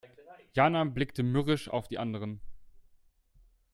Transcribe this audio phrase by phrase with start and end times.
[0.55, 2.41] Jana blickte mürrisch auf die anderen.